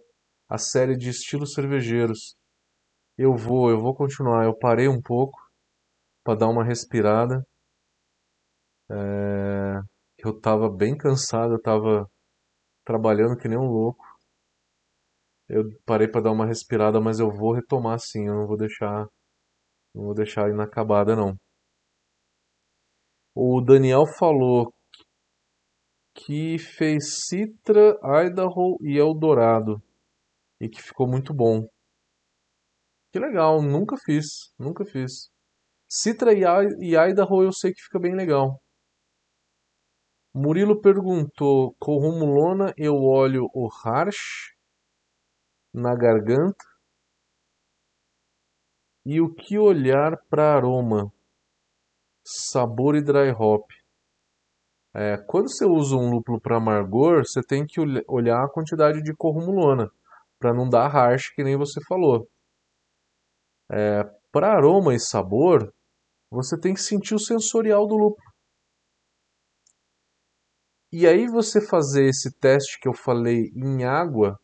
[0.48, 2.36] a série de estilos cervejeiros.
[3.18, 4.44] Eu vou, eu vou continuar.
[4.44, 5.38] Eu parei um pouco
[6.24, 7.44] para dar uma respirada.
[8.90, 9.80] É,
[10.18, 12.08] Eu estava bem cansado, eu estava
[12.84, 14.04] trabalhando que nem um louco.
[15.48, 18.26] Eu parei para dar uma respirada, mas eu vou retomar sim.
[18.26, 19.06] Eu não vou deixar,
[19.94, 21.36] não vou deixar inacabada não.
[23.36, 24.73] O Daniel falou
[26.14, 29.82] que fez Citra, Idaho e Eldorado
[30.60, 31.66] e que ficou muito bom.
[33.12, 34.26] Que legal, nunca fiz,
[34.58, 35.30] nunca fiz.
[35.88, 38.60] Citra e Idaho eu sei que fica bem legal.
[40.32, 44.52] Murilo perguntou: com Rumulona eu olho o harsh
[45.72, 46.64] na garganta
[49.06, 51.12] e o que olhar para aroma,
[52.24, 53.70] sabor e dry hop?
[54.94, 59.02] É, quando você usa um lúpulo para amargor, você tem que olh- olhar a quantidade
[59.02, 59.90] de corrumulona
[60.38, 62.28] para não dar harsh que nem você falou.
[64.30, 65.72] Para aroma e sabor,
[66.30, 68.32] você tem que sentir o sensorial do lúpulo.
[70.90, 74.40] E aí você fazer esse teste que eu falei em água,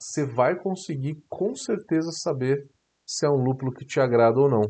[0.00, 2.68] você vai conseguir com certeza saber
[3.06, 4.62] se é um lúpulo que te agrada ou não,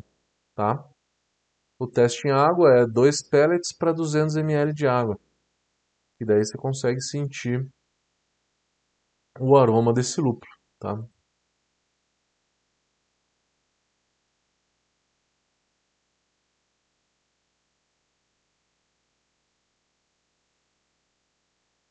[0.54, 0.84] tá?
[1.80, 5.18] O teste em água é 2 pellets para 200 ml de água.
[6.20, 7.64] E daí você consegue sentir
[9.40, 10.50] o aroma desse lúpulo,
[10.80, 10.98] tá?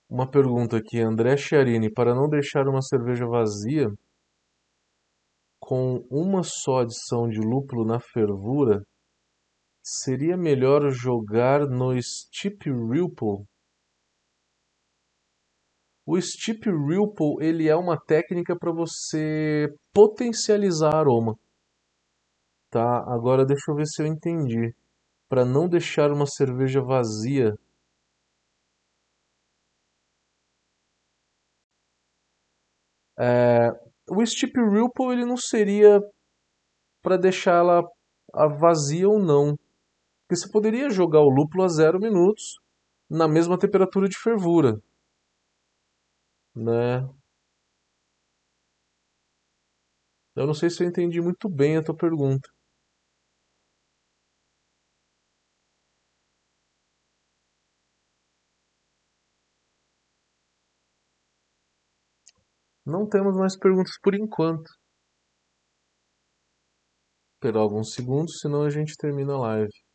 [0.10, 3.90] Uma pergunta aqui, André Chiarini, para não deixar uma cerveja vazia
[5.60, 8.82] com uma só adição de lúpulo na fervura,
[9.88, 13.46] seria melhor jogar no Steep Ripple?
[16.08, 21.38] O Steep Ripple, ele é uma técnica para você potencializar aroma,
[22.70, 23.00] tá?
[23.14, 24.74] Agora deixa eu ver se eu entendi.
[25.30, 27.56] Para não deixar uma cerveja vazia,
[33.20, 33.70] é,
[34.10, 36.02] o Steep Ripple ele não seria
[37.02, 37.84] para deixar ela
[38.34, 39.58] a vazia ou não.
[40.28, 42.60] Porque você poderia jogar o lúpulo a zero minutos
[43.10, 44.78] na mesma temperatura de fervura,
[46.56, 47.08] né?
[50.38, 52.50] Eu não sei se eu entendi muito bem a tua pergunta.
[62.84, 64.72] Não temos mais perguntas por enquanto.
[67.34, 69.87] Esperar alguns segundos, senão a gente termina a live.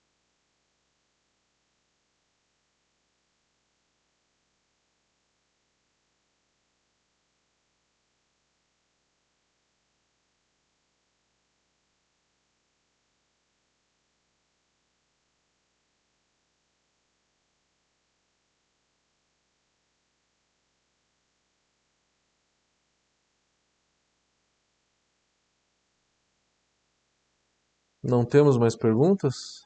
[28.02, 29.64] Não temos mais perguntas?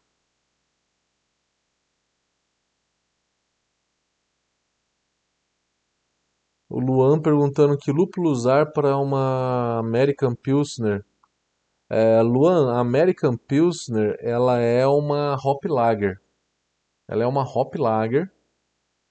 [6.68, 11.04] O Luan perguntando que lúpulo usar para uma American Pilsner.
[11.90, 16.20] É, Luan, a American Pilsner, ela é uma hop lager.
[17.08, 18.30] Ela é uma hop lager.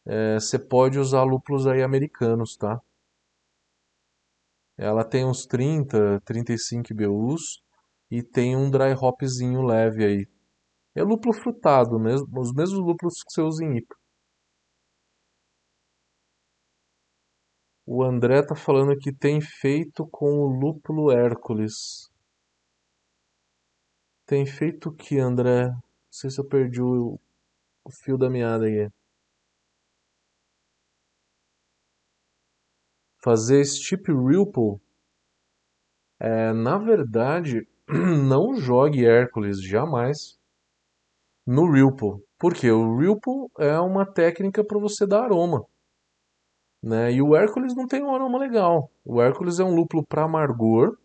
[0.05, 2.81] É, você pode usar lúpulos aí americanos, tá?
[4.77, 7.64] Ela tem uns 30, 35 IBUs
[8.17, 10.27] e tem um dry hopzinho leve aí.
[10.95, 13.95] É lúpulo frutado, mesmo, os mesmos lúpulos que você usa em IPA.
[17.85, 22.09] O André tá falando que tem feito com o lúpulo Hércules.
[24.25, 25.67] Tem feito o que, André?
[25.67, 27.19] Não sei se eu perdi o,
[27.83, 28.89] o fio da meada aí.
[33.21, 34.79] Fazer Steep Ripple.
[36.19, 37.67] É, na verdade,
[38.27, 40.39] não jogue Hércules jamais
[41.45, 42.23] no Ripple.
[42.39, 42.71] Por quê?
[42.71, 45.63] O Ripple é uma técnica para você dar aroma.
[46.81, 47.13] Né?
[47.13, 48.89] E o Hércules não tem um aroma legal.
[49.03, 50.97] O Hércules é um lúpulo para amargor,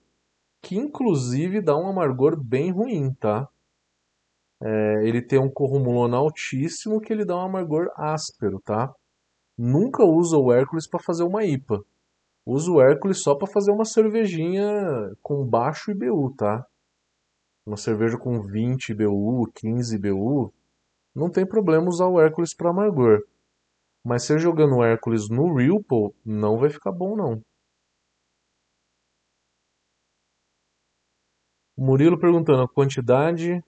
[0.63, 3.49] que inclusive dá um amargor bem ruim, tá?
[4.63, 8.93] É, ele tem um corrumulona altíssimo que ele dá um amargor áspero, tá?
[9.57, 11.83] Nunca usa o Hércules para fazer uma IPA.
[12.47, 14.65] Usa o Hércules só para fazer uma cervejinha
[15.23, 16.67] com baixo IBU, tá?
[17.67, 20.53] Uma cerveja com 20 IBU, 15 IBU,
[21.15, 23.23] não tem problema usar o Hércules para amargor.
[24.05, 27.43] Mas você jogando Hércules no Ripple, não vai ficar bom não.
[31.77, 33.63] O Murilo perguntando, a quantidade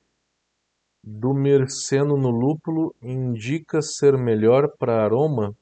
[1.02, 5.56] do merceno no lúpulo indica ser melhor para aroma?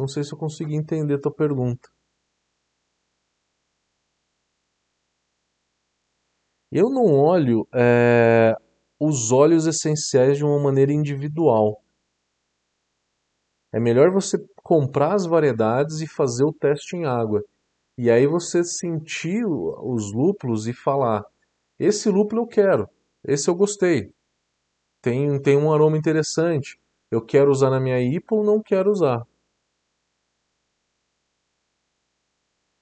[0.00, 1.90] Não sei se eu consegui entender a tua pergunta.
[6.72, 8.56] Eu não olho é,
[8.98, 11.82] os óleos essenciais de uma maneira individual.
[13.74, 17.44] É melhor você comprar as variedades e fazer o teste em água.
[17.98, 21.26] E aí você sentir os lúpulos e falar:
[21.78, 22.88] esse lúpulo eu quero,
[23.22, 24.10] esse eu gostei,
[25.02, 26.80] tem, tem um aroma interessante,
[27.10, 29.29] eu quero usar na minha IPA ou não quero usar.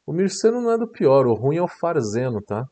[0.08, 2.66] O Mirceno não é do pior, o ruim é o Farzeno, tá?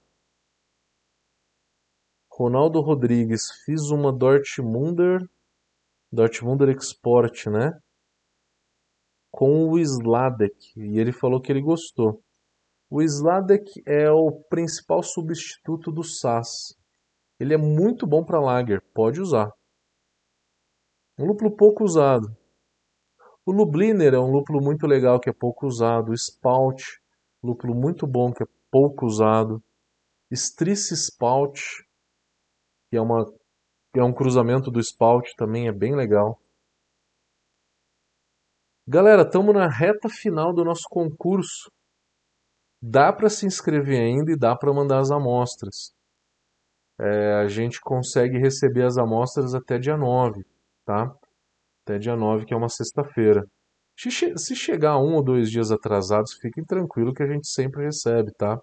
[2.32, 5.20] Ronaldo Rodrigues, fiz uma Dortmunder,
[6.10, 7.78] Dortmunder Export, né?
[9.30, 12.22] Com o Sladek, e ele falou que ele gostou.
[12.88, 16.74] O Sladek é o principal substituto do SAS.
[17.38, 19.52] Ele é muito bom para lager, pode usar.
[21.18, 22.34] Um lúpulo pouco usado.
[23.44, 26.12] O Lubliner é um lúpulo muito legal que é pouco usado.
[26.12, 26.82] O Spout,
[27.46, 29.62] lúpulo muito bom que é pouco usado.
[30.30, 31.60] Strice Spout,
[32.90, 33.24] que é, uma,
[33.94, 36.40] é um cruzamento do Spout, também é bem legal.
[38.88, 41.70] Galera, estamos na reta final do nosso concurso.
[42.80, 45.94] Dá para se inscrever ainda e dá para mandar as amostras.
[46.98, 50.44] É, a gente consegue receber as amostras até dia 9,
[50.84, 51.14] tá?
[51.84, 53.46] Até dia 9, que é uma sexta-feira.
[53.96, 58.58] Se chegar um ou dois dias atrasados, fiquem tranquilo que a gente sempre recebe, tá?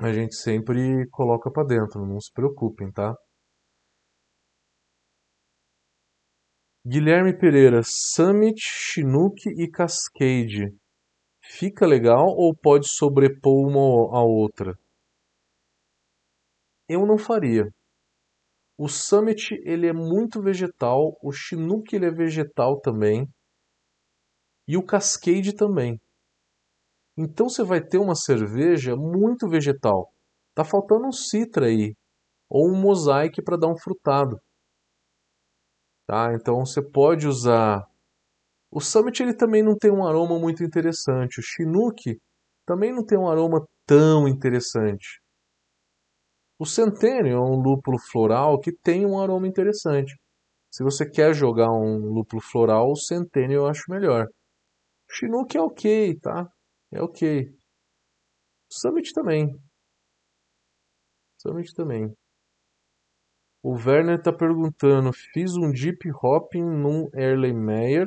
[0.00, 3.14] a gente sempre coloca para dentro, não se preocupem, tá?
[6.86, 10.72] Guilherme Pereira, Summit, Chinook e Cascade.
[11.42, 14.78] Fica legal ou pode sobrepor uma à outra?
[16.88, 17.68] Eu não faria.
[18.78, 23.28] O Summit ele é muito vegetal, o Chinook ele é vegetal também
[24.68, 25.98] e o Cascade também.
[27.16, 30.12] Então você vai ter uma cerveja muito vegetal.
[30.54, 31.96] Tá faltando um citra aí
[32.48, 34.38] ou um mosaic para dar um frutado.
[36.06, 36.32] Tá?
[36.34, 37.84] Então você pode usar
[38.70, 41.40] o Summit ele também não tem um aroma muito interessante.
[41.40, 42.20] O Chinook
[42.66, 45.20] também não tem um aroma tão interessante.
[46.58, 50.14] O Centennial é um lúpulo floral que tem um aroma interessante.
[50.70, 54.28] Se você quer jogar um lúpulo floral, o Centennial eu acho melhor.
[55.10, 56.50] Chinook é ok, tá?
[56.92, 57.50] É ok.
[58.70, 59.58] Summit também.
[61.38, 62.14] Summit também.
[63.62, 68.06] O Werner está perguntando: fiz um deep hopping num Erlenmeyer,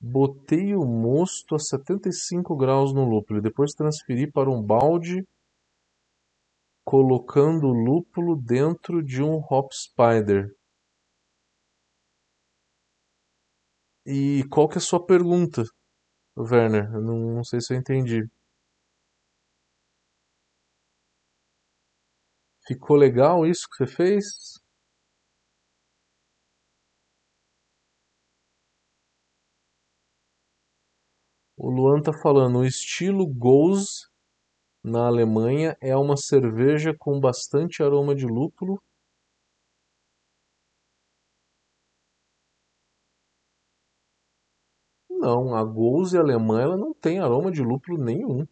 [0.00, 5.26] botei o mosto a 75 graus no lúpulo, depois transferi para um balde,
[6.84, 10.54] colocando o lúpulo dentro de um hop spider.
[14.06, 15.62] E qual que é a sua pergunta?
[16.38, 18.28] Werner, eu não, não sei se eu entendi.
[22.66, 24.24] Ficou legal isso que você fez?
[31.58, 34.06] O Luan tá falando, o estilo Goose
[34.84, 38.80] na Alemanha é uma cerveja com bastante aroma de lúpulo
[45.26, 48.46] Não, a Gose alemã ela não tem aroma de lúpulo nenhum.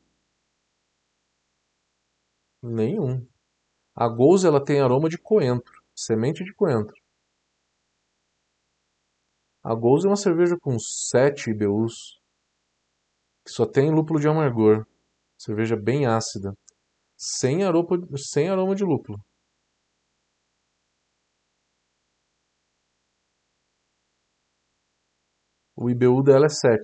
[2.60, 3.24] Nenhum.
[3.94, 6.92] A Gose ela tem aroma de coentro, semente de coentro.
[9.62, 12.20] A Gose é uma cerveja com 7 IBUs,
[13.44, 14.84] que só tem lúpulo de amargor.
[15.38, 16.58] Cerveja bem ácida,
[17.16, 19.24] sem aroma, sem aroma de lúpulo.
[25.84, 26.80] O IBU dela é 7.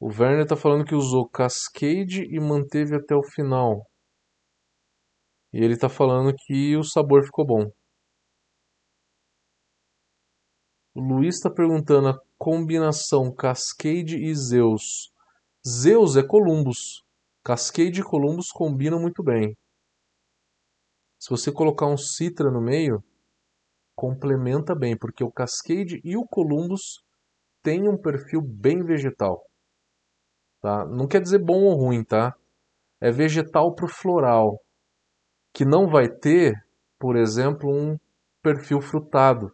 [0.00, 3.88] O Werner está falando que usou Cascade e manteve até o final.
[5.52, 7.70] E ele está falando que o sabor ficou bom.
[10.96, 15.12] O Luiz está perguntando a combinação Cascade e Zeus.
[15.64, 17.04] Zeus é Columbus.
[17.44, 19.56] Cascade e Columbus combinam muito bem.
[21.20, 23.00] Se você colocar um Citra no meio,
[23.98, 27.02] complementa bem, porque o Cascade e o Columbus
[27.64, 29.42] têm um perfil bem vegetal.
[30.60, 30.86] Tá?
[30.86, 32.32] Não quer dizer bom ou ruim, tá?
[33.00, 34.60] É vegetal para o floral,
[35.52, 36.54] que não vai ter,
[36.96, 37.98] por exemplo, um
[38.40, 39.50] perfil frutado.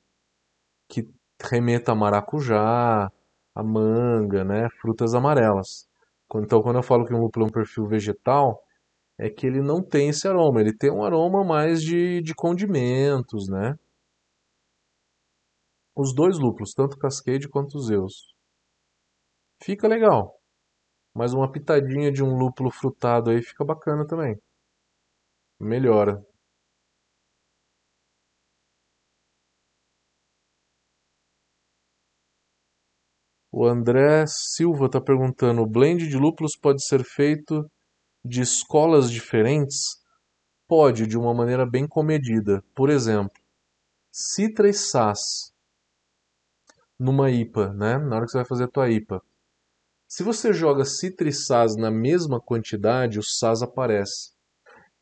[0.90, 1.08] que
[1.42, 3.10] remeta a maracujá,
[3.54, 4.68] a manga, né?
[4.78, 5.88] Frutas amarelas.
[6.36, 8.62] Então, quando eu falo que um lúpulo é um perfil vegetal,
[9.18, 10.60] é que ele não tem esse aroma.
[10.60, 13.78] Ele tem um aroma mais de, de condimentos, né?
[15.96, 18.34] Os dois lúpulos, tanto Cascade quanto Zeus.
[19.62, 20.40] Fica legal.
[21.14, 24.36] Mas uma pitadinha de um lúpulo frutado aí fica bacana também.
[25.60, 26.20] Melhora.
[33.52, 37.64] O André Silva está perguntando: o blend de lúpulos pode ser feito
[38.24, 40.02] de escolas diferentes?
[40.66, 42.64] Pode, de uma maneira bem comedida.
[42.74, 43.40] Por exemplo,
[44.12, 45.53] Citra e Sass
[47.04, 47.98] numa IPA, né?
[47.98, 49.22] Na hora que você vai fazer a tua IPA.
[50.08, 54.32] Se você joga Citra e Sass na mesma quantidade, o Sass aparece.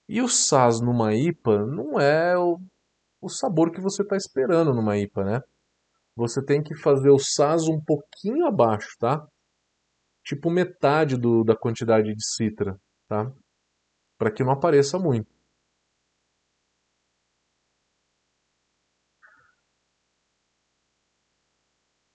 [0.09, 2.59] E o Sass numa IPA não é o,
[3.20, 5.40] o sabor que você está esperando numa IPA, né?
[6.16, 9.24] Você tem que fazer o Sass um pouquinho abaixo, tá?
[10.24, 12.76] Tipo metade do, da quantidade de citra,
[13.09, 13.32] tá?
[14.18, 15.32] Para que não apareça muito.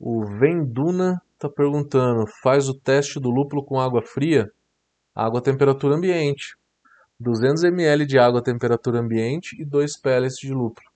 [0.10, 4.50] O Venduna está perguntando: faz o teste do lúpulo com água fria?
[5.14, 6.56] Água a temperatura ambiente.
[7.20, 10.88] 200 ml de água a temperatura ambiente e 2 pellets de lúpulo.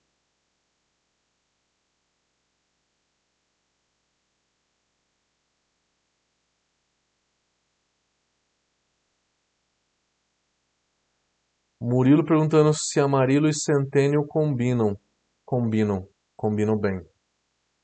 [11.82, 14.98] Murilo perguntando se Amarilo e Centennial combinam.
[15.46, 16.08] Combinam.
[16.38, 17.06] Combinam bem.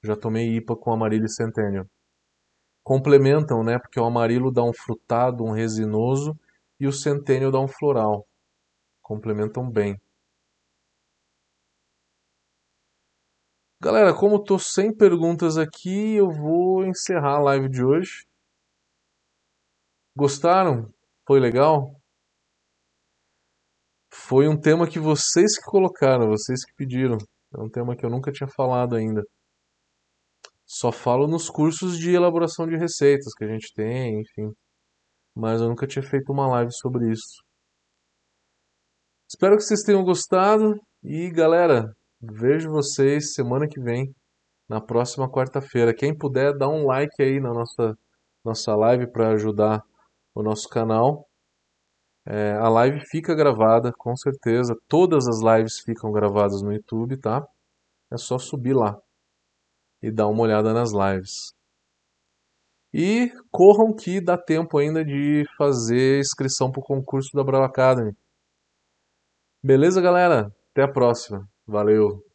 [0.07, 1.85] Já tomei IPA com Amarilo e Centennial.
[2.81, 3.77] Complementam, né?
[3.77, 6.33] Porque o Amarilo dá um frutado, um resinoso
[6.79, 8.25] e o Centennial dá um floral.
[9.01, 9.99] Complementam bem.
[13.81, 18.25] Galera, como tô sem perguntas aqui, eu vou encerrar a live de hoje.
[20.15, 20.89] Gostaram?
[21.27, 21.99] Foi legal?
[24.13, 27.17] Foi um tema que vocês que colocaram, vocês que pediram.
[27.53, 29.21] É um tema que eu nunca tinha falado ainda.
[30.67, 34.51] Só falo nos cursos de elaboração de receitas que a gente tem, enfim.
[35.33, 37.41] Mas eu nunca tinha feito uma live sobre isso.
[39.29, 44.13] Espero que vocês tenham gostado e galera, vejo vocês semana que vem,
[44.67, 45.93] na próxima quarta-feira.
[45.93, 47.97] Quem puder, dá um like aí na nossa,
[48.43, 49.81] nossa live para ajudar
[50.35, 51.25] o nosso canal.
[52.25, 54.75] É, a live fica gravada, com certeza.
[54.89, 57.41] Todas as lives ficam gravadas no YouTube, tá?
[58.11, 58.97] É só subir lá
[60.01, 61.53] e dar uma olhada nas lives.
[62.93, 68.13] E corram que dá tempo ainda de fazer inscrição para o concurso da Brava Academy.
[69.63, 70.51] Beleza, galera?
[70.71, 71.47] Até a próxima.
[71.65, 72.26] Valeu!